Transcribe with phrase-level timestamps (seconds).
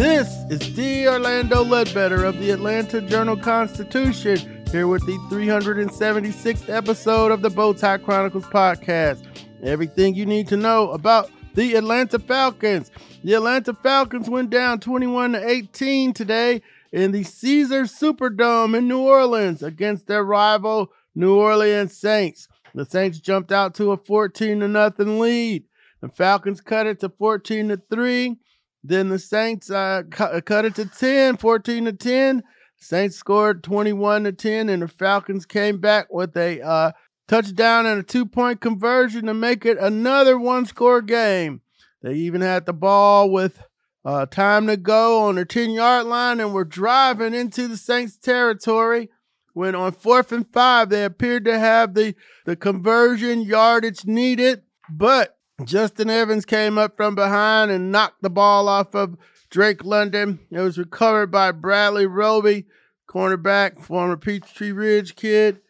[0.00, 1.06] This is D.
[1.06, 8.46] Orlando Ledbetter of the Atlanta Journal-Constitution here with the 376th episode of the Bowtie Chronicles
[8.46, 9.22] podcast.
[9.62, 12.90] Everything you need to know about the Atlanta Falcons.
[13.24, 16.62] The Atlanta Falcons went down 21 to 18 today
[16.92, 22.48] in the Caesar Superdome in New Orleans against their rival New Orleans Saints.
[22.74, 25.64] The Saints jumped out to a 14 to nothing lead.
[26.00, 28.38] The Falcons cut it to 14 to 3.
[28.82, 32.42] Then the Saints uh, cut, cut it to 10, 14 to 10.
[32.76, 36.92] Saints scored 21 to 10, and the Falcons came back with a uh,
[37.28, 41.60] touchdown and a two point conversion to make it another one score game.
[42.02, 43.62] They even had the ball with
[44.04, 48.16] uh, time to go on their 10 yard line and were driving into the Saints
[48.16, 49.10] territory
[49.52, 52.14] when on fourth and five they appeared to have the,
[52.46, 58.68] the conversion yardage needed, but Justin Evans came up from behind and knocked the ball
[58.68, 59.16] off of
[59.50, 60.40] Drake London.
[60.50, 62.66] It was recovered by Bradley Roby,
[63.08, 65.60] cornerback, former Peachtree Ridge kid,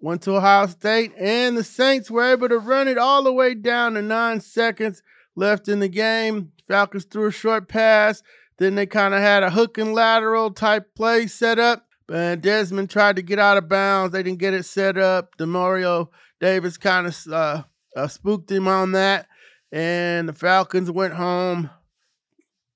[0.00, 3.54] went to Ohio State, and the Saints were able to run it all the way
[3.54, 5.02] down to nine seconds
[5.34, 6.52] left in the game.
[6.68, 8.22] Falcons threw a short pass.
[8.58, 11.86] Then they kind of had a hook and lateral type play set up.
[12.06, 14.12] But Desmond tried to get out of bounds.
[14.12, 15.36] They didn't get it set up.
[15.38, 16.08] Demario
[16.40, 17.62] Davis kind of uh,
[17.96, 19.26] uh, spooked him on that.
[19.72, 21.70] And the Falcons went home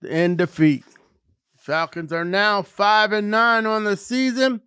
[0.09, 0.85] in defeat.
[1.57, 4.63] Falcons are now five and nine on the season.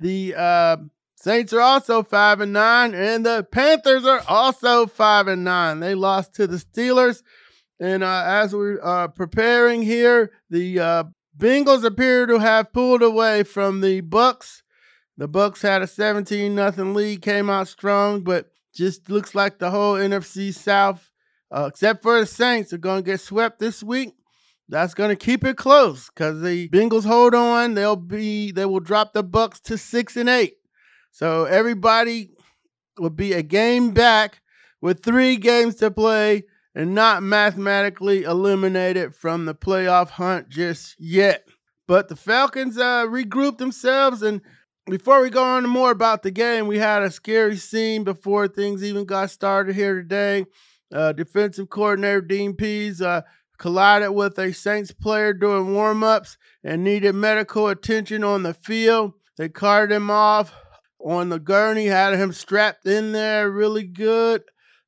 [0.00, 0.76] The uh,
[1.20, 5.80] Saints are also five and nine, and the Panthers are also five and nine.
[5.80, 7.22] They lost to the Steelers,
[7.80, 11.04] and uh, as we're uh, preparing here, the uh,
[11.36, 14.62] Bengals appear to have pulled away from the Bucks.
[15.16, 19.70] The Bucks had a 17 nothing lead, came out strong, but just looks like the
[19.70, 21.10] whole NFC South,
[21.50, 24.14] uh, except for the Saints, are going to get swept this week.
[24.68, 27.74] That's going to keep it close because the Bengals hold on.
[27.74, 30.54] They'll be they will drop the Bucks to six and eight.
[31.10, 32.30] So everybody
[32.98, 34.40] will be a game back
[34.80, 41.48] with three games to play and not mathematically eliminated from the playoff hunt just yet.
[41.88, 44.42] But the Falcons uh, regrouped themselves and
[44.88, 48.82] before we go on more about the game, we had a scary scene before things
[48.82, 50.46] even got started here today.
[50.92, 53.22] Uh, defensive coordinator Dean Pees uh,
[53.58, 59.12] collided with a Saints player during warmups and needed medical attention on the field.
[59.36, 60.54] They carted him off
[60.98, 64.42] on the gurney, had him strapped in there really good,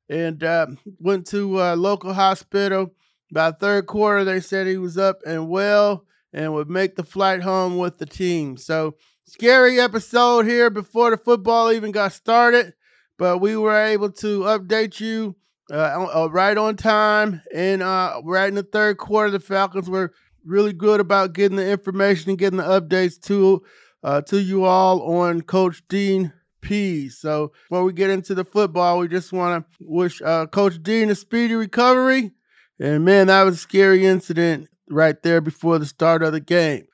[0.09, 0.67] and uh,
[0.99, 2.93] went to a local hospital.
[3.31, 7.41] By third quarter, they said he was up and well and would make the flight
[7.41, 8.57] home with the team.
[8.57, 8.95] So
[9.31, 12.73] scary episode here before the football even got started,
[13.17, 15.37] but we were able to update you
[15.71, 17.41] uh, uh, right on time.
[17.55, 20.11] And uh, right in the third quarter, the Falcons were
[20.43, 23.63] really good about getting the information and getting the updates to
[24.03, 27.17] uh, to you all on Coach Dean Pees.
[27.17, 31.09] So before we get into the football, we just want to wish uh, Coach Dean
[31.09, 32.31] a speedy recovery.
[32.79, 36.87] And man, that was a scary incident right there before the start of the game.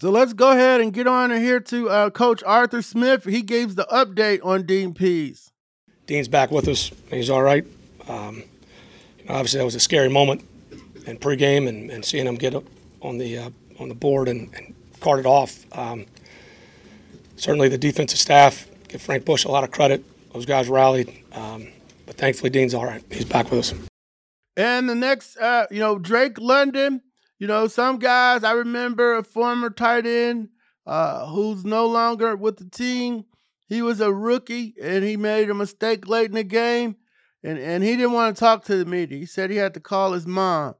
[0.00, 3.24] So let's go ahead and get on here to uh, Coach Arthur Smith.
[3.24, 5.52] He gave the update on Dean Pees.
[6.06, 6.90] Dean's back with us.
[7.10, 7.66] He's all right.
[8.08, 8.44] Um,
[9.18, 10.42] you know, obviously, that was a scary moment
[11.04, 12.54] in pregame, and, and seeing him get
[13.02, 15.66] on the uh, on the board and, and carted off.
[15.76, 16.06] Um,
[17.36, 20.02] certainly, the defensive staff give Frank Bush a lot of credit.
[20.32, 21.68] Those guys rallied, um,
[22.06, 23.04] but thankfully, Dean's all right.
[23.12, 23.74] He's back with us.
[24.56, 27.02] And the next, uh, you know, Drake London
[27.40, 30.50] you know, some guys, I remember a former tight end
[30.86, 33.24] uh, who's no longer with the team.
[33.66, 36.96] He was a rookie and he made a mistake late in the game.
[37.42, 39.18] And, and he didn't want to talk to the media.
[39.18, 40.74] He said he had to call his mom.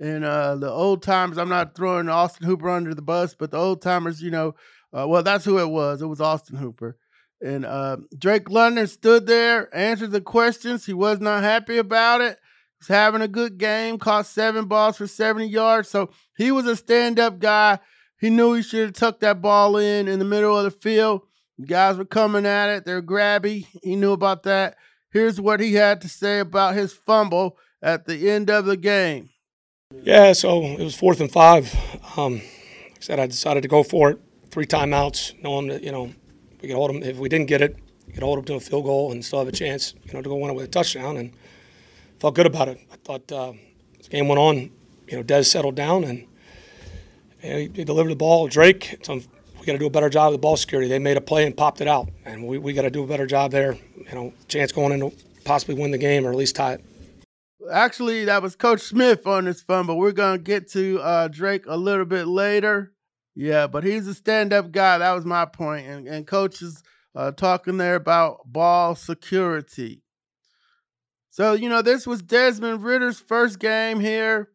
[0.00, 3.58] And uh, the old timers, I'm not throwing Austin Hooper under the bus, but the
[3.58, 4.54] old timers, you know,
[4.96, 6.00] uh, well, that's who it was.
[6.00, 6.96] It was Austin Hooper.
[7.42, 10.86] And uh, Drake London stood there, answered the questions.
[10.86, 12.38] He was not happy about it.
[12.86, 15.88] He's having a good game, caught seven balls for 70 yards.
[15.88, 17.80] So he was a stand up guy.
[18.20, 21.22] He knew he should have tucked that ball in in the middle of the field.
[21.58, 22.84] The guys were coming at it.
[22.84, 23.66] They're grabby.
[23.82, 24.76] He knew about that.
[25.10, 29.30] Here's what he had to say about his fumble at the end of the game.
[30.02, 31.74] Yeah, so it was fourth and five.
[32.16, 34.20] Um, like I said, I decided to go for it.
[34.50, 36.12] Three timeouts, knowing that you know
[36.60, 37.02] we could hold them.
[37.02, 39.38] If we didn't get it, we could hold them to a field goal and still
[39.40, 41.16] have a chance, you know, to go win it with a touchdown.
[41.16, 41.32] And
[42.20, 42.80] felt good about it.
[42.92, 43.52] I thought uh,
[44.02, 44.56] the game went on,
[45.08, 46.26] you know, Dez settled down and
[47.42, 48.48] you know, he, delivered the ball.
[48.48, 50.88] To Drake, we got to do a better job of the ball security.
[50.88, 53.06] They made a play and popped it out, and we, we got to do a
[53.06, 53.74] better job there.
[53.96, 56.84] You know, chance going in to possibly win the game or at least tie it.
[57.70, 61.64] Actually, that was Coach Smith on this phone, but We're gonna get to uh, Drake
[61.66, 62.92] a little bit later.
[63.34, 64.98] Yeah, but he's a stand-up guy.
[64.98, 65.86] That was my point.
[65.86, 66.82] And, and Coach is
[67.14, 70.02] uh, talking there about ball security.
[71.36, 74.48] So you know, this was Desmond Ridder's first game here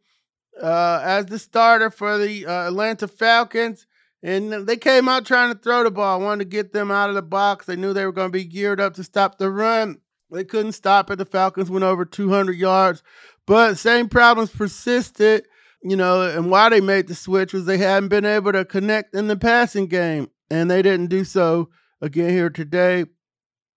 [0.60, 3.86] uh, as the starter for the uh, Atlanta Falcons.
[4.24, 7.16] And they came out trying to throw the ball, wanted to get them out of
[7.16, 7.68] the box.
[7.68, 10.00] They knew they were going to be geared up to stop the run.
[10.32, 11.18] They couldn't stop it.
[11.18, 13.04] The Falcons went over 200 yards,
[13.46, 15.46] but same problems persisted.
[15.84, 19.14] You know, and why they made the switch was they hadn't been able to connect
[19.14, 21.70] in the passing game, and they didn't do so
[22.02, 23.06] again here today.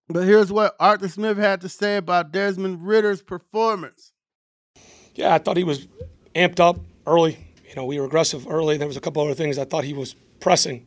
[0.08, 4.12] But here's what Arthur Smith had to say about Desmond Ridder's performance.
[5.14, 5.86] Yeah, I thought he was
[6.34, 7.38] amped up early.
[7.68, 8.76] You know, we were aggressive early.
[8.76, 10.86] There was a couple other things I thought he was pressing,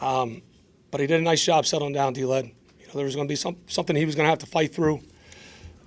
[0.00, 0.42] um,
[0.90, 2.12] but he did a nice job settling down.
[2.14, 4.40] D-led You know, there was going to be some, something he was going to have
[4.40, 5.00] to fight through.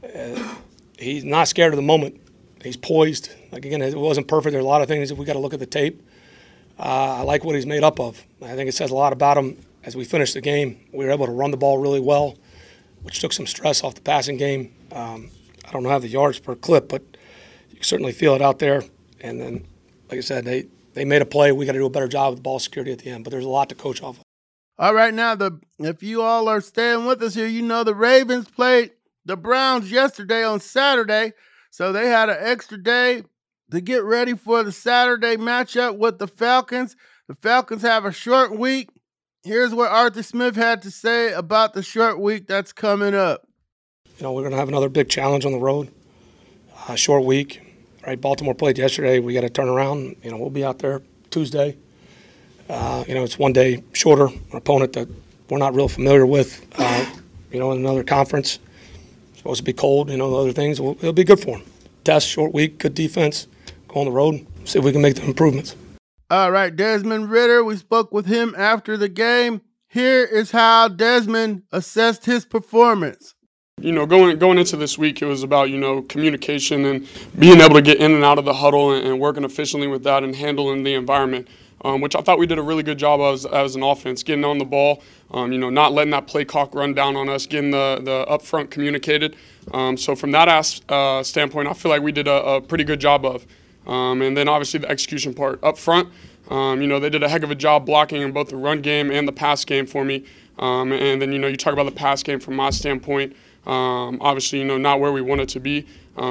[0.03, 0.55] Uh,
[0.97, 2.21] he's not scared of the moment.
[2.63, 3.29] He's poised.
[3.51, 4.53] Like again, it wasn't perfect.
[4.53, 6.01] There's a lot of things that we got to look at the tape.
[6.77, 8.23] Uh, I like what he's made up of.
[8.41, 9.57] I think it says a lot about him.
[9.89, 12.37] As we finished the game, we were able to run the ball really well,
[13.01, 14.71] which took some stress off the passing game.
[14.91, 15.31] Um,
[15.67, 17.01] I don't have the yards per clip, but
[17.71, 18.83] you certainly feel it out there.
[19.19, 19.65] And then,
[20.11, 21.51] like I said, they they made a play.
[21.51, 23.23] We got to do a better job with ball security at the end.
[23.23, 24.23] But there's a lot to coach off of.
[24.77, 27.95] All right, now the if you all are staying with us here, you know the
[27.95, 28.91] Ravens played
[29.25, 31.33] the Browns yesterday on Saturday,
[31.71, 33.23] so they had an extra day
[33.71, 36.95] to get ready for the Saturday matchup with the Falcons.
[37.27, 38.89] The Falcons have a short week.
[39.43, 43.47] Here's what Arthur Smith had to say about the short week that's coming up.
[44.17, 45.89] You know, we're going to have another big challenge on the road.
[46.89, 47.61] A short week,
[48.05, 48.19] right?
[48.19, 49.19] Baltimore played yesterday.
[49.19, 50.17] We got to turn around.
[50.23, 51.01] You know, we'll be out there
[51.31, 51.77] Tuesday.
[52.67, 55.07] Uh, you know, it's one day shorter, an opponent that
[55.49, 56.67] we're not real familiar with.
[56.77, 57.05] Uh,
[57.49, 58.59] you know, in another conference,
[59.29, 60.09] it's supposed to be cold.
[60.09, 60.81] You know, other things.
[60.81, 61.63] Well, it'll be good for them.
[62.03, 63.47] Test, short week, good defense.
[63.87, 65.77] Go on the road, see if we can make the improvements.
[66.29, 69.61] All right, Desmond Ridder, We spoke with him after the game.
[69.87, 73.33] Here is how Desmond assessed his performance.
[73.81, 77.61] You know, going going into this week, it was about you know communication and being
[77.61, 80.23] able to get in and out of the huddle and, and working efficiently with that
[80.23, 81.47] and handling the environment
[81.83, 84.45] um, which I thought we did a really good job as, as an offense, getting
[84.45, 85.01] on the ball,
[85.31, 88.25] um, you know, not letting that play clock run down on us, getting the, the
[88.29, 89.35] upfront communicated.
[89.73, 90.47] Um, so from that
[90.89, 93.45] uh, standpoint, I feel like we did a, a pretty good job of.
[93.89, 96.09] Um, and then obviously the execution part up front,
[96.49, 98.81] um, you know, they did a heck of a job blocking in both the run
[98.81, 100.25] game and the pass game for me.
[100.57, 103.35] Um, and then, you know, you talk about the pass game from my standpoint.
[103.65, 105.85] obviously, you know, not where we want it to be.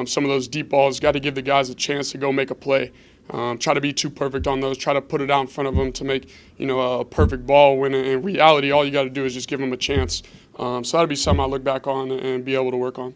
[0.05, 2.51] some of those deep balls got to give the guys a chance to go make
[2.51, 2.93] a play.
[3.31, 4.79] Um, try to be too perfect on those.
[4.79, 7.47] Try to put it out in front of them to make you know a perfect
[7.47, 7.79] ball.
[7.79, 10.23] When in reality, all you got to do is just give them a chance.
[10.59, 13.15] Um, so that'd be something I look back on and be able to work on.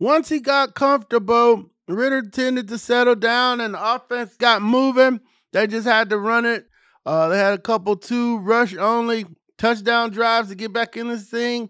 [0.00, 5.20] Once he got comfortable, Ridder tended to settle down, and the offense got moving.
[5.52, 6.66] They just had to run it.
[7.04, 9.26] Uh, they had a couple two rush only
[9.58, 11.68] touchdown drives to get back in this thing,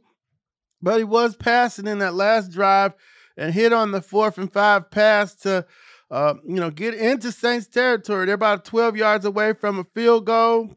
[0.80, 2.92] but he was passing in that last drive
[3.36, 5.66] and hit on the fourth and five pass to
[6.10, 8.26] uh, you know, get into Saints territory.
[8.26, 10.76] They're about 12 yards away from a field goal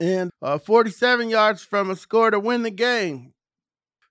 [0.00, 3.34] and uh, 47 yards from a score to win the game.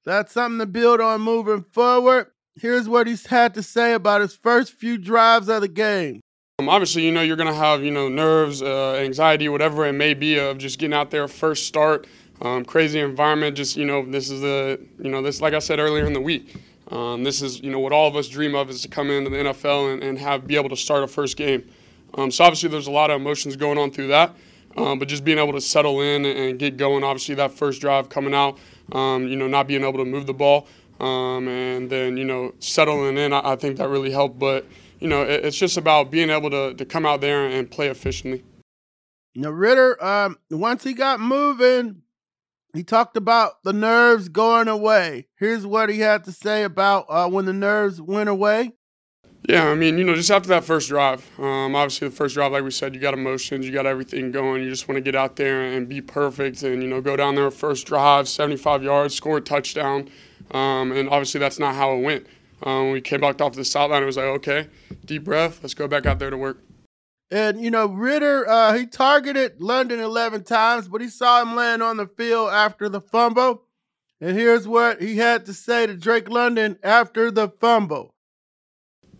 [0.06, 2.28] That's something to build on moving forward.
[2.60, 6.20] Here's what he's had to say about his first few drives of the game.
[6.60, 9.94] Um, obviously, you know, you're going to have, you know, nerves, uh, anxiety, whatever it
[9.94, 12.08] may be of just getting out there first start,
[12.42, 13.56] um, crazy environment.
[13.56, 16.22] Just, you know, this is the, you know, this, like I said earlier in the
[16.22, 16.56] week,
[16.90, 19.30] um, this is, you know, what all of us dream of is to come into
[19.30, 21.64] the NFL and, and have be able to start a first game.
[22.16, 24.36] Um, so obviously, there's a lot of emotions going on through that,
[24.76, 27.06] um, but just being able to settle in and get going.
[27.06, 28.60] Obviously, that first drive coming out,
[28.92, 30.68] um, you know, not being able to move the ball,
[31.02, 33.34] um, and then you know settling in.
[33.34, 34.38] I, I, think that really helped.
[34.40, 34.66] But
[35.00, 37.88] you know, it, it's just about being able to to come out there and play
[37.88, 38.44] efficiently.
[39.36, 42.04] Now Ridder, um, once he got moving,
[42.74, 45.28] he talked about the nerves going away.
[45.38, 48.74] Here's what he had to say about uh, when the nerves went away.
[49.50, 52.52] Yeah, I mean, you know, just after that first drive, um, obviously the first drive,
[52.52, 54.62] like we said, you got emotions, you got everything going.
[54.62, 57.34] You just want to get out there and be perfect and, you know, go down
[57.34, 60.10] there first drive, 75 yards, score a touchdown.
[60.52, 62.28] Um, and obviously, that's not how it went.
[62.64, 64.04] Um, we came back off the sideline.
[64.04, 64.68] It was like, okay,
[65.06, 65.60] deep breath.
[65.64, 66.60] Let's go back out there to work.
[67.32, 71.82] And you know, Ridder, uh, he targeted London 11 times, but he saw him land
[71.82, 73.64] on the field after the fumble.
[74.20, 78.12] And here's what he had to say to Drake London after the fumble.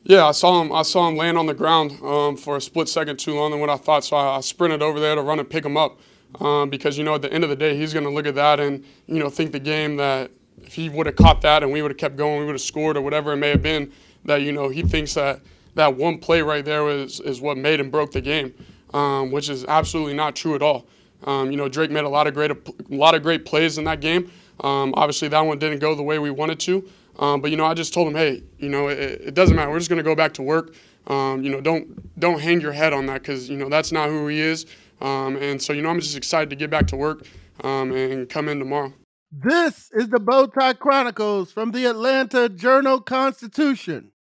[0.04, 0.72] Yeah, I saw him.
[0.72, 3.60] I saw him land on the ground um, for a split second too long than
[3.60, 4.04] what I thought.
[4.04, 6.00] So I, I sprinted over there to run and pick him up
[6.40, 8.36] um, because you know at the end of the day he's going to look at
[8.36, 10.32] that and you know think the game that
[10.66, 12.62] if he would have caught that and we would have kept going, we would have
[12.62, 13.92] scored or whatever it may have been.
[14.26, 15.42] That you know he thinks that
[15.76, 18.54] that one play right there was is what made and broke the game,
[18.94, 20.88] um, which is absolutely not true at all.
[21.24, 22.58] Um, you know Drake made a lot of great a
[22.90, 24.32] lot of great plays in that game.
[24.60, 26.88] Um, obviously that one didn't go the way we wanted to.
[27.20, 29.70] Um, but you know, I just told him, hey, you know, it, it doesn't matter.
[29.70, 30.74] We're just going to go back to work.
[31.08, 34.10] Um, you know, don't don't hang your head on that because you know that's not
[34.10, 34.66] who he is.
[35.02, 37.26] Um, and so you know, I'm just excited to get back to work
[37.64, 38.94] and come in tomorrow.
[39.34, 44.12] This is the Bowtie Chronicles from the Atlanta Journal Constitution.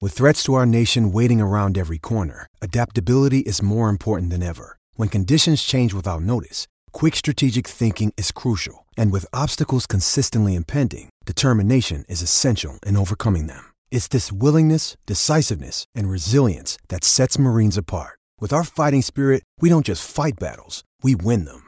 [0.00, 4.78] With threats to our nation waiting around every corner, adaptability is more important than ever.
[4.94, 8.86] When conditions change without notice, quick strategic thinking is crucial.
[8.96, 13.74] And with obstacles consistently impending, determination is essential in overcoming them.
[13.90, 18.18] It's this willingness, decisiveness, and resilience that sets Marines apart.
[18.40, 21.67] With our fighting spirit, we don't just fight battles, we win them.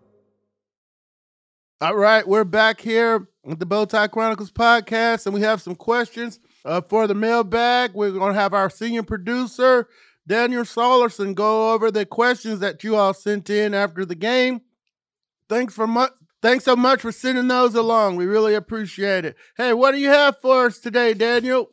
[1.81, 6.39] All right, we're back here with the Bowtie Chronicles podcast, and we have some questions
[6.63, 7.95] uh, for the mailbag.
[7.95, 9.89] We're going to have our senior producer,
[10.27, 14.61] Daniel Solerson, go over the questions that you all sent in after the game.
[15.49, 16.11] Thanks for much.
[16.43, 18.15] Thanks so much for sending those along.
[18.15, 19.35] We really appreciate it.
[19.57, 21.71] Hey, what do you have for us today, Daniel?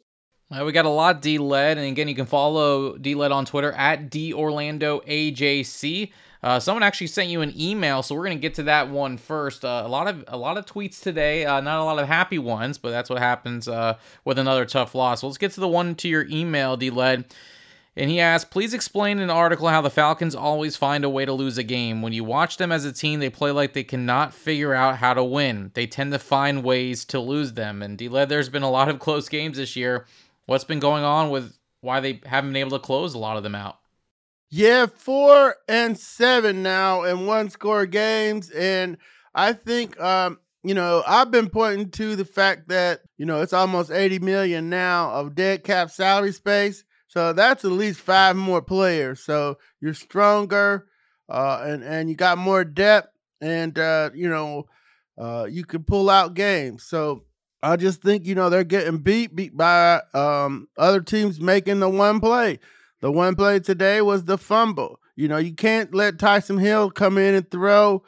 [0.50, 3.44] Uh, we got a lot D led, and again, you can follow D led on
[3.44, 6.12] Twitter at D Orlando AJC.
[6.42, 9.64] Uh, someone actually sent you an email, so we're gonna get to that one first.
[9.64, 12.38] Uh, a lot of a lot of tweets today, uh, not a lot of happy
[12.38, 15.20] ones, but that's what happens uh, with another tough loss.
[15.20, 17.24] So let's get to the one to your email, D led.
[17.96, 21.24] And he asked, please explain in an article how the Falcons always find a way
[21.24, 22.00] to lose a game.
[22.00, 25.14] When you watch them as a team, they play like they cannot figure out how
[25.14, 25.72] to win.
[25.74, 27.82] They tend to find ways to lose them.
[27.82, 30.06] And D led, there's been a lot of close games this year.
[30.46, 33.42] What's been going on with why they haven't been able to close a lot of
[33.42, 33.80] them out?
[34.50, 38.50] Yeah, four and seven now in one score games.
[38.50, 38.96] And
[39.34, 43.52] I think, um, you know, I've been pointing to the fact that, you know, it's
[43.52, 46.84] almost 80 million now of dead cap salary space.
[47.08, 49.20] So that's at least five more players.
[49.20, 50.86] So you're stronger
[51.28, 54.64] uh, and, and you got more depth and, uh, you know,
[55.18, 56.84] uh, you can pull out games.
[56.84, 57.24] So
[57.62, 61.88] I just think, you know, they're getting beat, beat by um, other teams making the
[61.88, 62.60] one play.
[63.00, 65.00] The one play today was the fumble.
[65.14, 68.02] You know, you can't let Taysom Hill come in and throw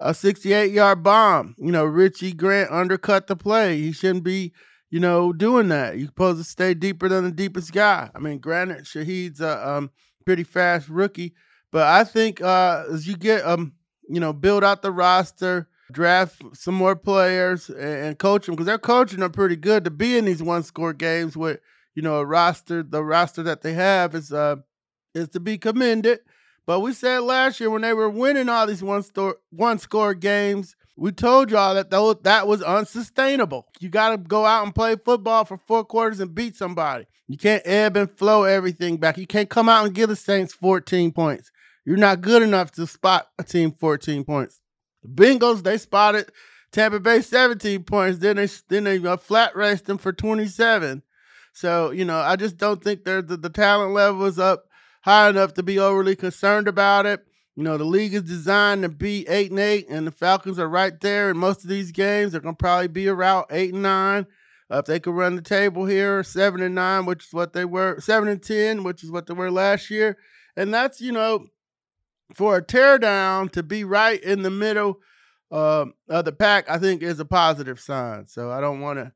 [0.00, 1.54] a 68 yard bomb.
[1.58, 3.78] You know, Richie Grant undercut the play.
[3.78, 4.52] He shouldn't be,
[4.90, 5.98] you know, doing that.
[5.98, 8.10] You're supposed to stay deeper than the deepest guy.
[8.14, 9.90] I mean, granted, Shaheed's a um,
[10.24, 11.34] pretty fast rookie,
[11.70, 13.72] but I think uh, as you get, um,
[14.08, 18.66] you know, build out the roster, draft some more players, and, and coach them because
[18.66, 21.60] they're coaching them pretty good to be in these one score games with
[21.94, 24.56] you know, a roster, the roster that they have is uh
[25.14, 26.20] is to be commended.
[26.66, 30.14] But we said last year when they were winning all these one store one score
[30.14, 33.66] games, we told y'all that though that was unsustainable.
[33.80, 37.06] You got to go out and play football for four quarters and beat somebody.
[37.26, 39.16] You can't ebb and flow everything back.
[39.18, 41.50] You can't come out and give the Saints 14 points.
[41.84, 44.60] You're not good enough to spot a team 14 points.
[45.02, 46.30] The Bengals they spotted
[46.72, 48.18] Tampa Bay 17 points.
[48.18, 51.02] Then they then they uh, flat raced them for 27.
[51.54, 54.64] So, you know, I just don't think the, the talent level is up
[55.02, 57.24] high enough to be overly concerned about it.
[57.54, 60.68] You know, the league is designed to be eight and eight, and the Falcons are
[60.68, 62.32] right there in most of these games.
[62.32, 64.26] They're gonna probably be around eight and nine.
[64.68, 67.64] Uh, if they could run the table here, seven and nine, which is what they
[67.64, 70.18] were, seven and ten, which is what they were last year.
[70.56, 71.46] And that's, you know,
[72.34, 74.98] for a teardown to be right in the middle
[75.52, 78.26] uh, of the pack, I think is a positive sign.
[78.26, 79.12] So I don't want to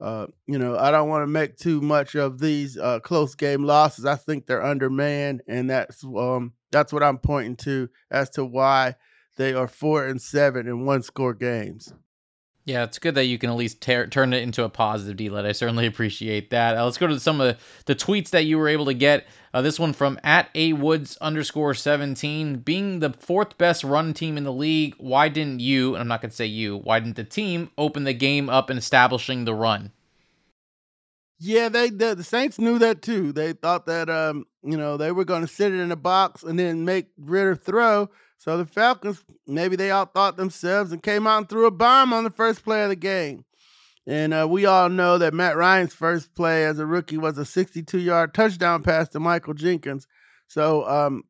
[0.00, 3.64] uh, you know, I don't want to make too much of these uh, close game
[3.64, 4.04] losses.
[4.04, 8.94] I think they're undermanned, and that's um, that's what I'm pointing to as to why
[9.36, 11.92] they are four and seven in one score games.
[12.68, 15.46] Yeah, it's good that you can at least turn it into a positive D-Led.
[15.46, 16.76] I certainly appreciate that.
[16.76, 19.26] Uh, let's go to some of the, the, tweets that you were able to get.
[19.54, 22.58] Uh, this one from at a woods underscore 17.
[22.58, 26.20] Being the fourth best run team in the league, why didn't you, and I'm not
[26.20, 29.54] going to say you, why didn't the team open the game up and establishing the
[29.54, 29.90] run?
[31.38, 33.32] Yeah, they the, the Saints knew that too.
[33.32, 36.42] They thought that um, you know, they were going to sit it in a box
[36.42, 41.38] and then make Ridder throw so the Falcons, maybe they outthought themselves and came out
[41.38, 43.44] and threw a bomb on the first play of the game.
[44.06, 47.44] And uh, we all know that Matt Ryan's first play as a rookie was a
[47.44, 50.06] 62 yard touchdown pass to Michael Jenkins.
[50.46, 51.24] So um,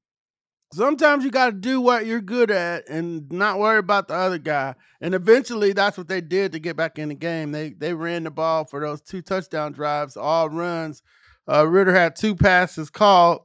[0.72, 4.38] sometimes you got to do what you're good at and not worry about the other
[4.38, 4.74] guy.
[5.00, 7.52] And eventually, that's what they did to get back in the game.
[7.52, 11.02] They they ran the ball for those two touchdown drives, all runs.
[11.50, 13.40] Uh, Ridder had two passes called,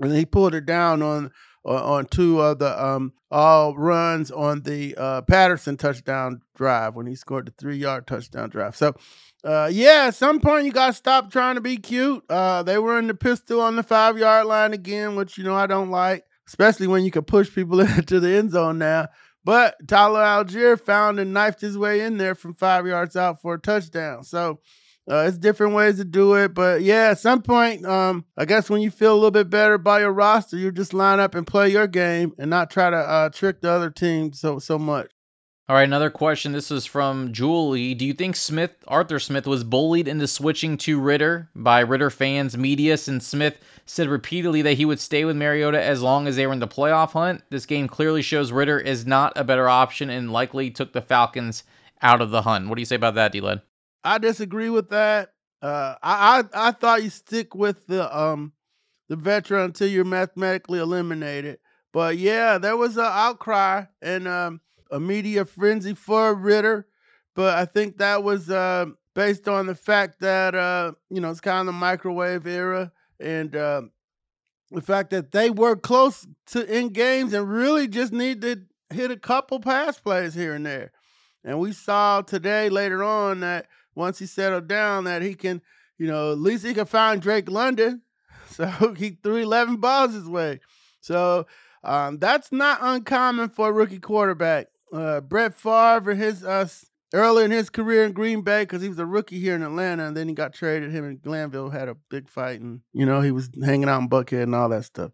[0.00, 1.30] and he pulled it down on
[1.64, 7.14] on two of the um, all runs on the uh, Patterson touchdown drive when he
[7.14, 8.76] scored the three yard touchdown drive.
[8.76, 8.94] So,
[9.42, 12.24] uh, yeah, at some point you got to stop trying to be cute.
[12.28, 15.54] Uh, they were in the pistol on the five yard line again, which, you know,
[15.54, 19.08] I don't like, especially when you can push people into the end zone now.
[19.44, 23.54] But Tyler Allgeier found and knifed his way in there from five yards out for
[23.54, 24.24] a touchdown.
[24.24, 24.60] So,
[25.10, 28.70] uh, it's different ways to do it, but yeah, at some point, um, I guess
[28.70, 31.46] when you feel a little bit better about your roster, you just line up and
[31.46, 35.10] play your game and not try to uh, trick the other team so so much.
[35.66, 36.52] All right, another question.
[36.52, 37.94] This is from Julie.
[37.94, 42.54] Do you think Smith, Arthur Smith, was bullied into switching to Ridder by Ridder fans,
[42.54, 43.56] media, since Smith
[43.86, 46.68] said repeatedly that he would stay with Mariota as long as they were in the
[46.68, 47.42] playoff hunt?
[47.48, 51.64] This game clearly shows Ridder is not a better option and likely took the Falcons
[52.02, 52.68] out of the hunt.
[52.68, 53.62] What do you say about that, D-Led?
[54.04, 55.30] I disagree with that.
[55.62, 58.52] Uh, I, I I thought you stick with the um
[59.08, 61.58] the veteran until you're mathematically eliminated.
[61.92, 66.86] But yeah, there was an outcry and um, a media frenzy for Ridder.
[67.34, 71.40] But I think that was uh, based on the fact that uh, you know it's
[71.40, 73.82] kind of the microwave era and uh,
[74.70, 79.10] the fact that they were close to in games and really just need to hit
[79.10, 80.92] a couple pass plays here and there.
[81.44, 85.62] And we saw today later on that once he settled down that he can,
[85.98, 88.02] you know, at least he can find Drake London.
[88.46, 90.60] So he threw 11 balls his way.
[91.00, 91.46] So
[91.82, 94.68] um, that's not uncommon for a rookie quarterback.
[94.92, 96.68] Uh, Brett Favre, his uh,
[97.12, 100.06] early in his career in Green Bay, because he was a rookie here in Atlanta,
[100.06, 100.92] and then he got traded.
[100.92, 104.08] Him and Glanville had a big fight, and you know he was hanging out in
[104.08, 105.10] Buckhead and all that stuff.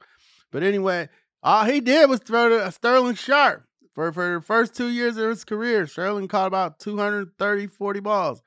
[0.53, 1.09] But anyway,
[1.43, 3.65] all he did was throw to Sterling Sharpe
[3.95, 5.87] for for the first two years of his career.
[5.87, 8.43] Sterling caught about 230, 40 balls.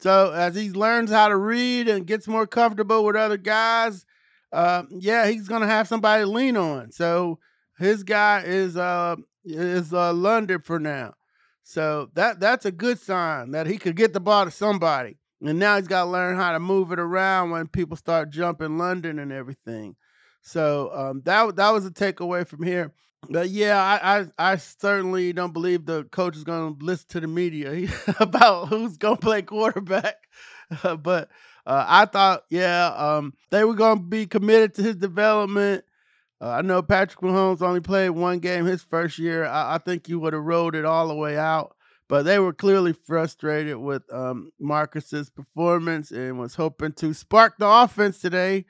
[0.00, 4.06] So as he learns how to read and gets more comfortable with other guys,
[4.52, 6.90] uh, yeah, he's gonna have somebody to lean on.
[6.90, 7.38] So
[7.78, 11.14] his guy is uh is uh London for now.
[11.62, 15.18] So that that's a good sign that he could get the ball to somebody.
[15.42, 18.76] And now he's got to learn how to move it around when people start jumping
[18.76, 19.96] London and everything.
[20.42, 22.92] So um, that that was a takeaway from here.
[23.28, 27.20] But yeah, I, I, I certainly don't believe the coach is going to listen to
[27.20, 27.88] the media
[28.20, 30.16] about who's going to play quarterback.
[31.02, 31.28] But
[31.66, 35.84] uh, I thought, yeah, um, they were going to be committed to his development.
[36.40, 39.44] Uh, I know Patrick Mahomes only played one game his first year.
[39.44, 41.74] I, I think he would have rode it all the way out.
[42.08, 47.68] But they were clearly frustrated with um, Marcus's performance and was hoping to spark the
[47.68, 48.64] offense today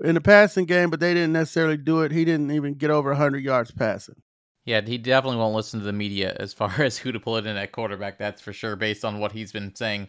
[0.00, 2.12] in the passing game, but they didn't necessarily do it.
[2.12, 4.22] He didn't even get over 100 yards passing.
[4.64, 7.46] Yeah, he definitely won't listen to the media as far as who to pull it
[7.46, 8.18] in at quarterback.
[8.18, 10.08] That's for sure, based on what he's been saying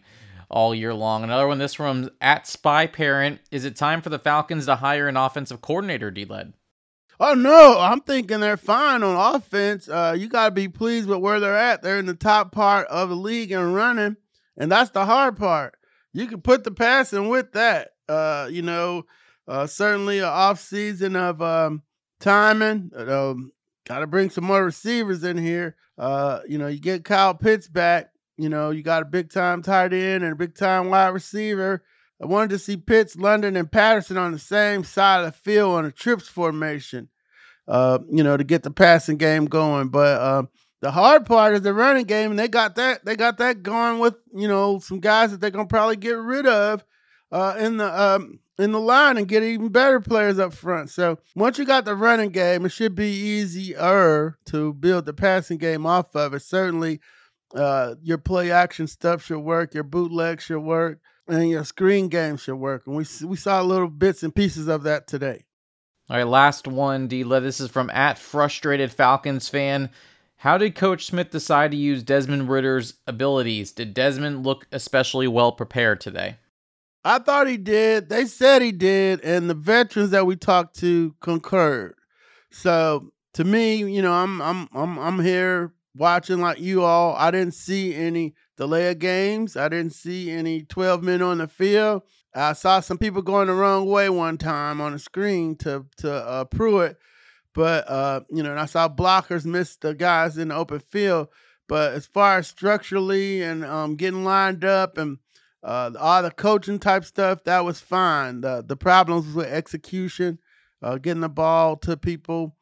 [0.50, 1.24] all year long.
[1.24, 3.40] Another one, this from at Spy Parent.
[3.50, 6.52] Is it time for the Falcons to hire an offensive coordinator, D led?
[7.18, 9.88] Oh no, I'm thinking they're fine on offense.
[9.88, 11.82] Uh, you got to be pleased with where they're at.
[11.82, 14.16] They're in the top part of the league and running,
[14.56, 15.74] and that's the hard part.
[16.12, 17.90] You can put the passing with that.
[18.08, 19.04] Uh, you know,
[19.50, 21.82] uh, certainly an off season of um,
[22.20, 22.90] timing.
[22.96, 23.52] Um,
[23.90, 25.74] Got to bring some more receivers in here.
[25.98, 28.12] Uh, you know, you get Kyle Pitts back.
[28.36, 31.82] You know, you got a big time tight end and a big time wide receiver.
[32.22, 35.74] I wanted to see Pitts, London, and Patterson on the same side of the field
[35.74, 37.08] on a trips formation.
[37.66, 39.88] Uh, you know, to get the passing game going.
[39.88, 40.42] But uh,
[40.82, 43.98] the hard part is the running game, and they got that they got that going
[43.98, 46.84] with you know some guys that they're gonna probably get rid of
[47.32, 50.90] uh, in the um, in the line and get even better players up front.
[50.90, 55.58] So once you got the running game, it should be easier to build the passing
[55.58, 56.42] game off of it.
[56.42, 57.00] Certainly,
[57.54, 62.36] uh, your play action stuff should work, your bootleg should work, and your screen game
[62.36, 62.82] should work.
[62.86, 65.44] And we we saw little bits and pieces of that today.
[66.08, 67.22] All right, last one, D.
[67.22, 69.90] This is from at frustrated Falcons fan.
[70.36, 73.72] How did Coach Smith decide to use Desmond Ridder's abilities?
[73.72, 76.36] Did Desmond look especially well prepared today?
[77.04, 78.08] I thought he did.
[78.08, 81.94] They said he did, and the veterans that we talked to concurred.
[82.50, 87.14] So to me, you know, I'm I'm I'm I'm here watching like you all.
[87.16, 89.56] I didn't see any delay of games.
[89.56, 92.02] I didn't see any 12 men on the field.
[92.34, 96.12] I saw some people going the wrong way one time on the screen to to
[96.12, 96.98] uh, Pruitt,
[97.54, 101.28] but uh, you know, and I saw blockers miss the guys in the open field.
[101.66, 105.18] But as far as structurally and um, getting lined up and
[105.62, 108.40] uh, all the coaching type stuff, that was fine.
[108.40, 110.38] The the problems with execution,
[110.82, 112.56] uh, getting the ball to people,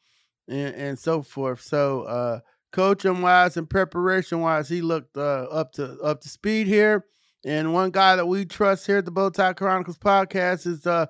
[0.48, 1.61] and, and so forth.
[1.61, 2.40] So uh,
[2.72, 7.04] coaching wise and preparation wise, he looked uh, up to up to speed here.
[7.44, 11.06] And one guy that we trust here at the Bowtie Chronicles podcast is uh,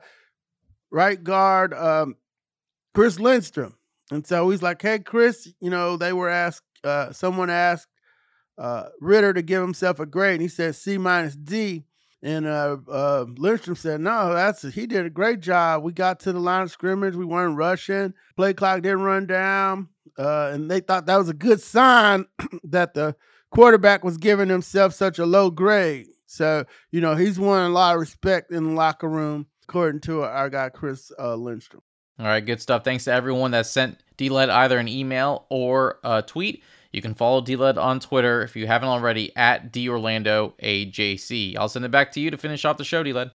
[0.90, 2.16] right guard um,
[2.94, 3.76] Chris Lindstrom.
[4.10, 6.64] And so he's like, "Hey, Chris, you know they were asked.
[6.84, 7.88] Uh, someone asked
[8.58, 11.84] uh, Ridder to give himself a grade, and he said C minus D."
[12.20, 15.82] And uh, uh, Lindstrom said, "No, that's he did a great job.
[15.82, 17.14] We got to the line of scrimmage.
[17.14, 18.14] We weren't rushing.
[18.36, 22.26] Play clock didn't run down, uh, and they thought that was a good sign
[22.64, 23.14] that the
[23.50, 27.94] quarterback was giving himself such a low grade." So, you know, he's won a lot
[27.94, 31.82] of respect in the locker room, according to our guy, Chris uh, Lindstrom.
[32.18, 32.84] All right, good stuff.
[32.84, 36.62] Thanks to everyone that sent D-Led either an email or a tweet.
[36.92, 41.56] You can follow DLED on Twitter if you haven't already at DOrlandoAJC.
[41.56, 43.30] I'll send it back to you to finish off the show, DLED.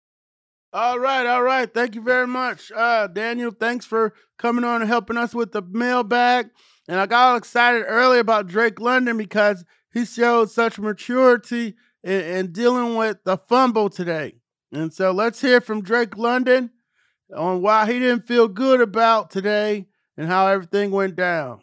[0.75, 1.73] All right, all right.
[1.73, 3.51] Thank you very much, uh, Daniel.
[3.51, 6.49] Thanks for coming on and helping us with the mailbag.
[6.89, 12.21] And I got all excited earlier about Drake London because he showed such maturity in,
[12.23, 14.37] and dealing with the fumble today.
[14.73, 16.71] And so let's hear from Drake London
[17.37, 19.87] on why he didn't feel good about today
[20.17, 21.61] and how everything went down.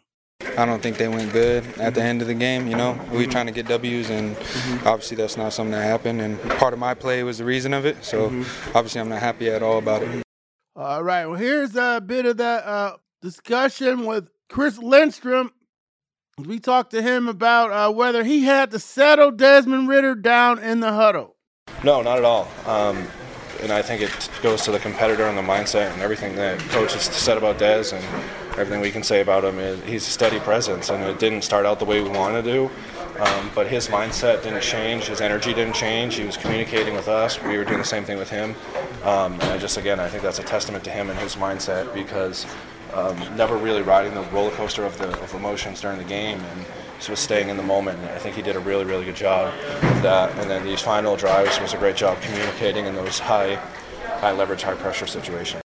[0.56, 2.66] I don't think they went good at the end of the game.
[2.66, 4.36] You know, we were trying to get W's, and
[4.86, 6.20] obviously that's not something that happened.
[6.20, 8.04] And part of my play was the reason of it.
[8.04, 8.26] So
[8.74, 10.22] obviously I'm not happy at all about it.
[10.76, 11.26] All right.
[11.26, 15.52] Well, here's a bit of that uh, discussion with Chris Lindstrom
[16.46, 20.80] we talked to him about uh, whether he had to settle Desmond Ridder down in
[20.80, 21.36] the huddle.
[21.84, 22.48] No, not at all.
[22.66, 23.06] Um,
[23.62, 26.94] and I think it goes to the competitor and the mindset and everything that coach
[26.94, 29.58] has said about Des and everything we can say about him.
[29.58, 32.70] Is he's a steady presence, and it didn't start out the way we wanted to.
[33.20, 35.04] Um, but his mindset didn't change.
[35.04, 36.14] His energy didn't change.
[36.14, 37.42] He was communicating with us.
[37.42, 38.54] We were doing the same thing with him.
[39.04, 41.92] Um, and I just, again, I think that's a testament to him and his mindset
[41.92, 42.46] because
[42.94, 46.66] um, never really riding the roller coaster of the of emotions during the game and
[46.96, 47.98] just was staying in the moment.
[47.98, 50.30] And I think he did a really really good job of that.
[50.38, 53.56] And then these final drives was a great job communicating in those high
[54.20, 55.62] high leverage high pressure situations.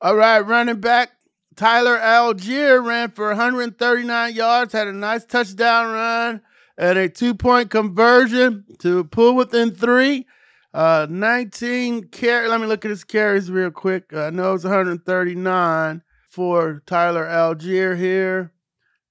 [0.00, 1.17] All right, running back
[1.58, 6.40] Tyler Allgeier ran for 139 yards, had a nice touchdown run
[6.78, 10.28] and a two point conversion to pull within three.
[10.72, 12.46] Uh, 19 carry.
[12.46, 14.14] Let me look at his carries real quick.
[14.14, 18.52] I know it's 139 for Tyler Allgeier here.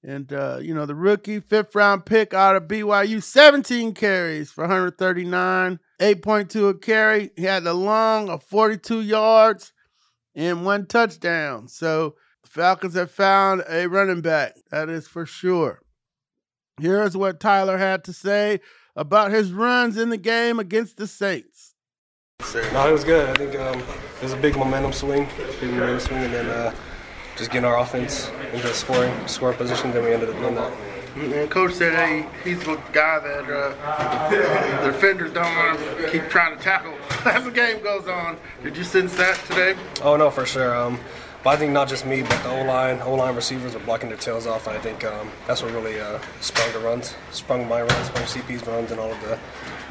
[0.02, 4.62] And, uh, you know, the rookie fifth round pick out of BYU, 17 carries for
[4.62, 7.30] 139, 8.2 a carry.
[7.36, 9.74] He had the long of 42 yards
[10.34, 11.68] and one touchdown.
[11.68, 12.14] So
[12.58, 14.56] Falcons have found a running back.
[14.72, 15.80] That is for sure.
[16.80, 18.58] Here's what Tyler had to say
[18.96, 21.76] about his runs in the game against the Saints.
[22.72, 23.28] No, it was good.
[23.28, 25.28] I think um, it was a big momentum swing,
[25.60, 26.74] big momentum swing, and then uh,
[27.36, 29.92] just getting our offense into scoring scoring position.
[29.92, 30.72] Then we ended up doing that.
[31.14, 34.30] And coach said, "Hey, he's the guy that uh,
[34.82, 36.94] the defenders don't want to keep trying to tackle
[37.24, 39.76] as the game goes on." Did you sense that today?
[40.02, 40.74] Oh no, for sure.
[40.74, 40.98] Um,
[41.44, 44.08] but I think not just me, but the O line, O line receivers were blocking
[44.08, 44.66] their tails off.
[44.66, 48.24] And I think um, that's what really uh, sprung the runs, sprung my runs, sprung
[48.24, 49.38] CP's runs, and all of the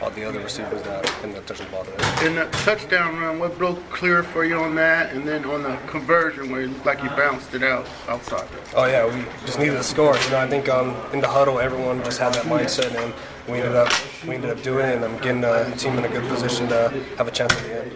[0.02, 2.28] all the other receivers that ended up touching the ball today.
[2.28, 5.76] In the touchdown run, what broke clear for you on that, and then on the
[5.88, 8.48] conversion where it looked like you bounced it out outside?
[8.76, 10.16] Oh yeah, we just needed to score.
[10.16, 13.14] You know, I think um, in the huddle, everyone just had that mindset, and
[13.48, 13.92] we ended up
[14.28, 16.90] we ended up doing it, and I'm getting the team in a good position to
[17.18, 17.92] have a chance at the end.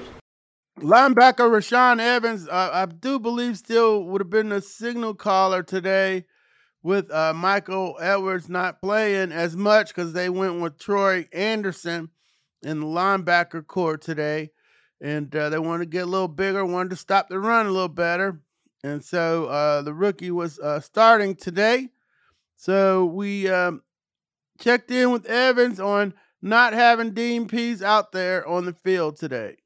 [0.79, 6.25] Linebacker Rashaan Evans, uh, I do believe, still would have been the signal caller today
[6.81, 12.09] with uh, Michael Edwards not playing as much because they went with Troy Andersen
[12.63, 14.51] in the linebacker corps today.
[15.01, 17.71] And uh, they wanted to get a little bigger, wanted to stop the run a
[17.71, 18.41] little better.
[18.83, 21.89] And so uh, the rookie was uh, starting today.
[22.55, 23.81] So we um,
[24.59, 29.57] checked in with Evans on not having Dean Pees out there on the field today.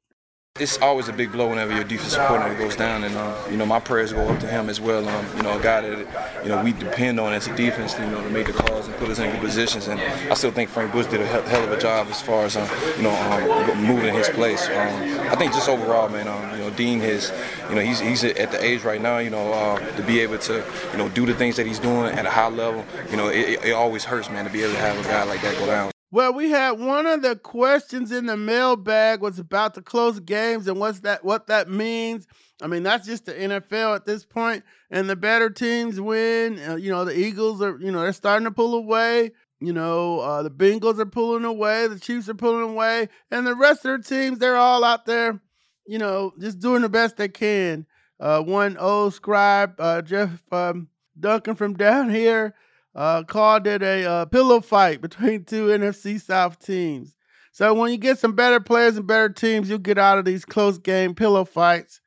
[0.58, 3.66] It's always a big blow whenever your defensive coordinator goes down, and uh, you know
[3.66, 5.06] my prayers go up to him as well.
[5.06, 8.06] Um, you know, a guy that you know we depend on as a defense, you
[8.06, 9.86] know, to make the calls and put us in good positions.
[9.86, 12.56] And I still think Frank Bush did a hell of a job as far as
[12.56, 12.66] um,
[12.96, 14.66] you know um, moving his place.
[14.66, 17.32] Um, I think just overall, man, um, you know, Dean has,
[17.68, 20.38] you know, he's he's at the age right now, you know, uh, to be able
[20.38, 22.82] to you know do the things that he's doing at a high level.
[23.10, 25.42] You know, it, it always hurts, man, to be able to have a guy like
[25.42, 25.95] that go down.
[26.16, 30.66] Well, we had one of the questions in the mailbag was about the close games
[30.66, 32.26] and what's that what that means.
[32.62, 36.58] I mean, that's just the NFL at this point, and the better teams win.
[36.58, 39.32] Uh, you know, the Eagles are you know they're starting to pull away.
[39.60, 43.54] You know, uh, the Bengals are pulling away, the Chiefs are pulling away, and the
[43.54, 45.38] rest of the teams they're all out there.
[45.86, 47.84] You know, just doing the best they can.
[48.18, 50.88] Uh, one old scribe, uh, Jeff um,
[51.20, 52.54] Duncan from down here
[52.96, 57.14] uh, called it a uh, pillow fight between two NFC South teams.
[57.52, 60.44] So when you get some better players and better teams, you'll get out of these
[60.44, 62.00] close game pillow fights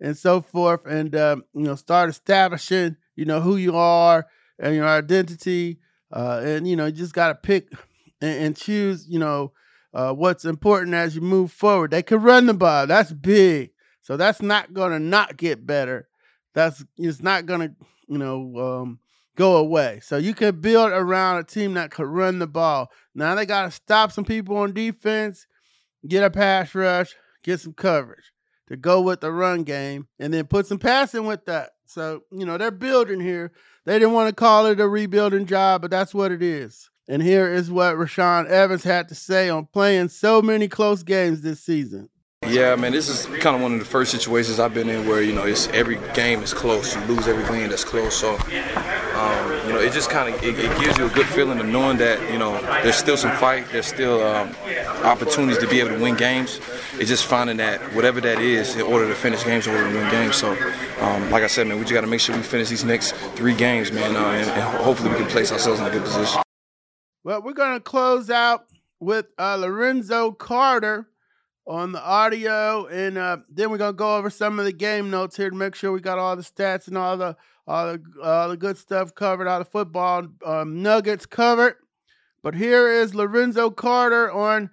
[0.00, 4.26] and so forth, and um, you know start establishing you know who you are
[4.58, 5.80] and your identity,
[6.12, 7.72] uh, and you know you just got to pick
[8.20, 9.52] and, and, choose you know
[9.94, 11.90] uh, what's important as you move forward.
[11.90, 13.70] They can run the ball, that's big,
[14.02, 16.08] so that's not gonna not get better.
[16.54, 17.74] That's it's not gonna
[18.08, 18.98] you know um,
[19.36, 20.00] go away.
[20.02, 22.90] So you can build around a team that could run the ball.
[23.14, 25.46] Now they got to stop some people on defense,
[26.06, 28.32] get a pass rush, get some coverage
[28.68, 31.70] to go with the run game, and then put some passing with that.
[31.86, 33.52] So, you know, they're building here.
[33.84, 36.90] They didn't want to call it a rebuilding job, but that's what it is.
[37.08, 41.42] And here is what Rashaan Evans had to say on playing so many close games
[41.42, 42.08] this season.
[42.44, 45.20] Yeah, man, this is kind of one of the first situations I've been in where
[45.22, 46.94] you know it's every game is close.
[46.94, 50.56] You lose every game that's close, so um, you know it just kind of it,
[50.58, 53.66] it, gives you a good feeling of knowing that you know there's still some fight,
[53.72, 54.54] there's still um,
[55.02, 56.60] opportunities to be able to win games.
[57.00, 59.98] It's just finding that whatever that is in order to finish games, in order to
[59.98, 60.36] win games.
[60.36, 60.52] So,
[61.00, 63.12] um, like I said, man, we just got to make sure we finish these next
[63.34, 66.42] three games, man, uh, and, and, hopefully we can place ourselves in a good position.
[67.24, 68.66] Well, we're gonna close out
[69.00, 71.08] with uh, Lorenzo Carter
[71.66, 75.36] on the audio, and uh, then we're gonna go over some of the game notes
[75.36, 78.48] here to make sure we got all the stats and all the all the all
[78.48, 81.74] the good stuff covered, all the football um, nuggets covered.
[82.42, 84.70] But here is Lorenzo Carter on a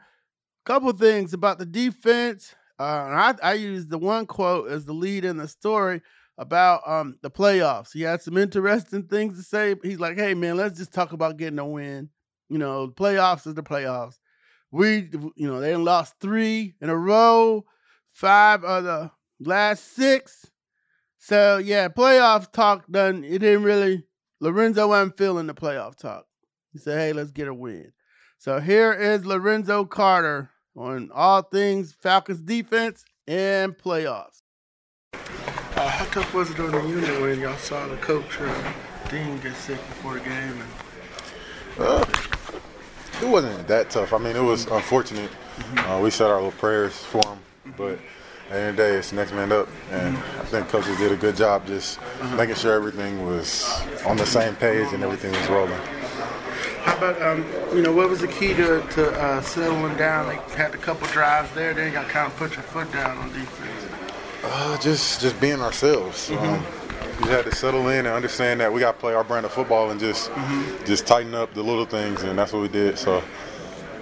[0.66, 2.54] couple things about the defense.
[2.80, 6.02] Uh, I, I the one quote as the lead in the story
[6.38, 7.92] about um, the playoffs.
[7.94, 9.76] He had some interesting things to say.
[9.82, 12.10] He's like, "Hey man, let's just talk about getting a win.
[12.50, 14.20] You know, the playoffs is the playoffs."
[14.74, 17.64] We you know they lost three in a row,
[18.10, 20.48] five of the last six.
[21.20, 23.24] So yeah, playoff talk done.
[23.24, 24.04] It didn't really.
[24.42, 26.26] Lorenzo wasn't feeling the playoff talk.
[26.74, 27.94] He said, "Hey, let's get a win."
[28.40, 34.42] So here is Lorenzo Carter on all things Falcons defense and playoffs.
[35.14, 38.74] Uh, how tough was it on the unit when y'all saw the coach uh,
[39.10, 40.32] Dean get sick before the game?
[40.62, 40.72] And-
[41.80, 42.06] uh,
[43.24, 44.14] it wasn't that tough.
[44.14, 45.32] I mean, it was unfortunate.
[45.78, 47.40] Uh, we said our little prayers for him,
[47.78, 48.00] but at
[48.50, 49.70] the end of the day, it's next man up.
[49.92, 52.00] And I think coaches did a good job just
[52.36, 55.80] making sure everything was on the same page and everything was rolling.
[56.84, 60.28] How about um, you know what was the key to, to uh, settling down?
[60.28, 63.18] They had a couple drives there, then you got kind of put your foot down
[63.18, 63.88] on defense.
[64.44, 66.30] Uh, just just being ourselves.
[66.30, 66.46] Mm-hmm.
[66.46, 66.83] Um,
[67.22, 69.52] we had to settle in and understand that we got to play our brand of
[69.52, 70.86] football and just mm-hmm.
[70.86, 72.98] just tighten up the little things, and that's what we did.
[72.98, 73.24] So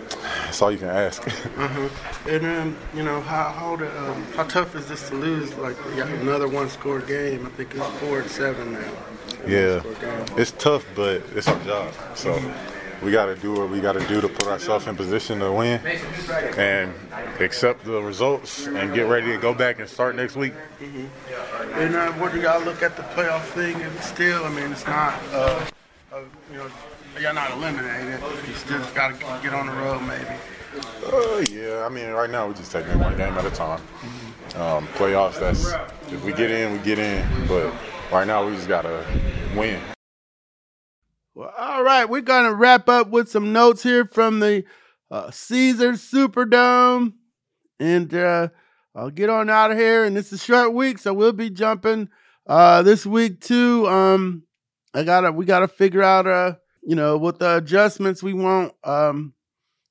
[0.09, 1.21] that's all you can ask.
[1.23, 2.29] mm-hmm.
[2.29, 5.53] And then you know how how, um, how tough is this to lose?
[5.55, 7.45] Like another one score game.
[7.45, 8.91] I think it's four to seven now.
[9.47, 9.81] Yeah,
[10.37, 11.93] it's tough, but it's our job.
[12.15, 12.33] So.
[12.33, 15.39] Mm-hmm we got to do what we got to do to put ourselves in position
[15.39, 15.79] to win
[16.57, 16.93] and
[17.39, 20.53] accept the results and get ready to go back and start next week.
[20.79, 21.79] Mm-hmm.
[21.79, 23.75] And uh, what do y'all look at the playoff thing?
[23.81, 25.65] And still, I mean, it's not, uh,
[26.13, 26.19] uh,
[26.51, 26.71] you know,
[27.19, 28.21] you're not eliminated.
[28.47, 30.37] You still got to get on the road, maybe.
[31.05, 33.79] Uh, yeah, I mean, right now we're just taking one game at a time.
[33.79, 34.61] Mm-hmm.
[34.61, 35.65] Um, playoffs, that's
[36.11, 37.25] if we get in, we get in.
[37.47, 37.73] But
[38.11, 39.05] right now we just gotta
[39.55, 39.79] win.
[41.33, 44.65] Well, all right, we're going to wrap up with some notes here from the
[45.09, 47.13] uh, Caesar Superdome.
[47.79, 48.49] And uh,
[48.93, 50.03] I'll get on out of here.
[50.03, 52.09] And it's a short week, so we'll be jumping
[52.47, 53.87] uh, this week too.
[53.87, 54.43] Um,
[54.93, 58.73] I gotta, we gotta figure out, uh, you know, what the adjustments we want.
[58.83, 59.33] Um,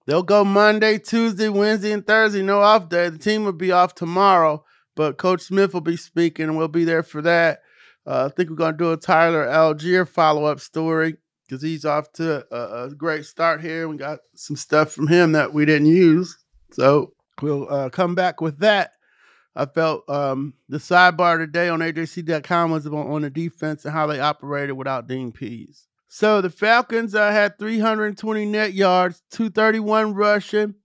[0.07, 2.43] they'll go Monday, Tuesday, Wednesday, and Thursday.
[2.43, 3.09] No off day.
[3.09, 4.63] The team will be off tomorrow,
[4.95, 7.63] but Coach Smith will be speaking, and we'll be there for that.
[8.07, 11.17] Uh, I think we're gonna do a Tyler Allgeier follow up story
[11.51, 13.89] because he's off to a, a, great start here.
[13.89, 16.39] We got some stuff from him that we didn't use,
[16.71, 18.93] so we'll uh, come back with that.
[19.57, 24.07] I felt um, the sidebar today on AJC.com was on, on the defense and how
[24.07, 25.89] they operated without Dean Pees.
[26.07, 30.77] So the Falcons uh, had 320 net yards, 231 rushing.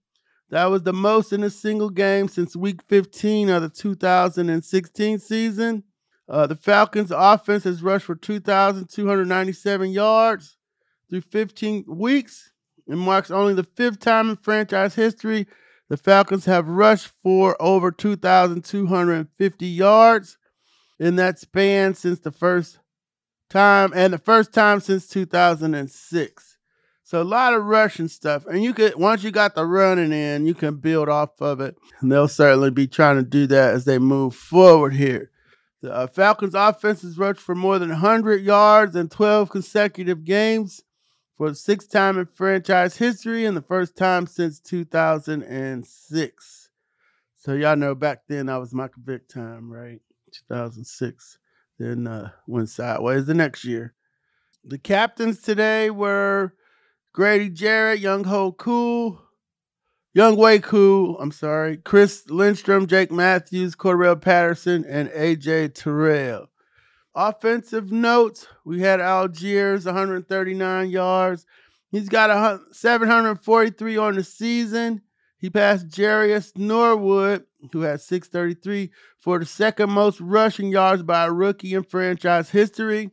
[0.50, 5.84] That was the most in a single game since week 15 of the 2016 season.
[6.28, 10.55] Uh, the Falcons' offense has rushed for 2,297 yards
[11.08, 12.52] through 15 weeks
[12.88, 15.46] and marks only the fifth time in franchise history
[15.88, 20.38] the Falcons have rushed for over 2,250 yards
[20.98, 22.80] in that span since the first
[23.48, 26.58] time and the first time since 2006.
[27.04, 28.46] So a lot of rushing stuff.
[28.46, 31.76] And you could once you got the running in, you can build off of it.
[32.00, 35.30] And they'll certainly be trying to do that as they move forward here.
[35.82, 40.82] The uh, Falcons offense has rushed for more than 100 yards in 12 consecutive games
[41.36, 46.70] for the sixth time in franchise history and the first time since 2006.
[47.36, 50.00] So y'all know back then I was Michael Vick time, right?
[50.32, 51.38] 2006.
[51.78, 53.94] Then uh, went sideways the next year.
[54.64, 56.54] The captains today were
[57.12, 59.20] Grady Jarrett, Young Ho Cool,
[60.16, 66.46] Younghoe Koo, I'm sorry, Chris Lindstrom, Jake Matthews, Cordarrelle Patterson, and AJ Terrell.
[67.16, 71.46] Offensive notes, we had Allgeier 139 yards.
[71.90, 75.00] He's got a 743 on the season.
[75.38, 81.32] He passed Jerious Norwood, who had 633, for the second most rushing yards by a
[81.32, 83.10] rookie in franchise history.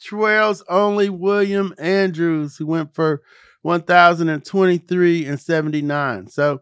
[0.00, 3.22] Trails only William Andrews, who went for
[3.62, 6.26] 1,023 and 79.
[6.26, 6.60] So,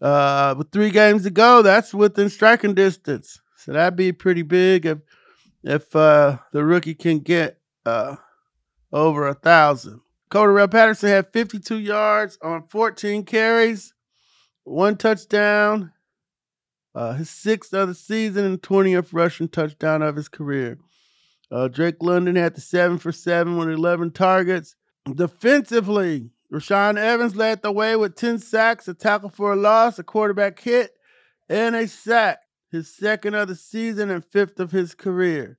[0.00, 3.40] uh, with three games to go, that's within striking distance.
[3.56, 4.98] So that'd be pretty big if
[5.64, 8.16] if uh, the rookie can get uh,
[8.92, 10.00] over a thousand.
[10.30, 13.94] Cordarrelle Patterson had 52 yards on 14 carries,
[14.64, 15.92] one touchdown,
[16.94, 20.78] uh, his sixth of the season and 20th rushing touchdown of his career.
[21.50, 24.76] Uh, Drake London had the seven for seven with 11 targets.
[25.14, 30.04] Defensively, Rashaan Evans led the way with 10 sacks, a tackle for a loss, a
[30.04, 30.92] quarterback hit,
[31.48, 32.43] and a sack
[32.74, 35.58] his second of the season and fifth of his career.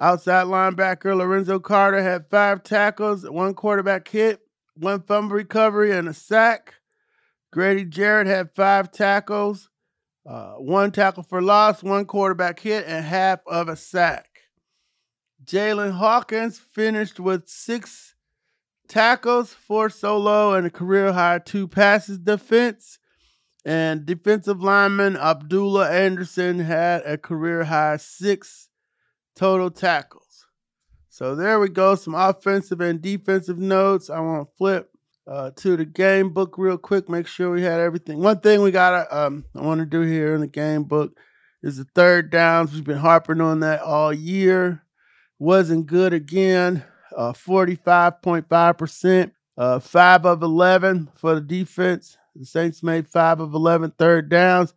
[0.00, 4.40] Outside linebacker Lorenzo Carter had five tackles, one quarterback hit,
[4.74, 6.74] one fumble recovery, and a sack.
[7.52, 9.70] Grady Jarrett had five tackles,
[10.28, 14.40] uh, one tackle for loss, one quarterback hit, and half of a sack.
[15.44, 18.16] Jaylinn Hawkins finished with six
[18.88, 22.98] tackles, four solo, and a career high two passes defense.
[23.64, 28.68] And defensive lineman Abdullah Anderson had a career high six
[29.34, 30.46] total tackles.
[31.08, 31.94] So there we go.
[31.94, 34.10] Some offensive and defensive notes.
[34.10, 34.90] I want to flip
[35.26, 37.08] uh, to the game book real quick.
[37.08, 38.18] Make sure we had everything.
[38.18, 41.16] One thing we gotta um, I want to do here in the game book
[41.62, 42.72] is the third downs.
[42.72, 44.82] We've been harping on that all year.
[45.38, 46.84] Wasn't good again.
[47.16, 49.30] Uh, 45.5%.
[49.56, 52.18] Uh, 5 of 11 for the defense.
[52.36, 54.74] The Saints made five of 11 third downs.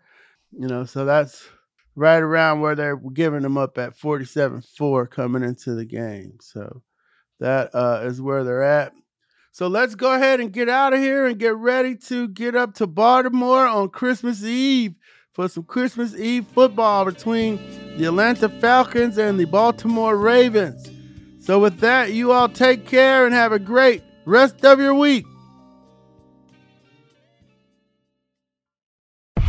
[0.51, 1.47] You know, so that's
[1.95, 6.37] right around where they're giving them up at 47 4 coming into the game.
[6.41, 6.83] So
[7.39, 8.93] that uh, is where they're at.
[9.51, 12.75] So let's go ahead and get out of here and get ready to get up
[12.75, 14.93] to Baltimore on Christmas Eve
[15.33, 17.57] for some Christmas Eve football between
[17.97, 20.91] the Atlanta Falcons and the Baltimore Ravens.
[21.39, 25.25] So, with that, you all take care and have a great rest of your week.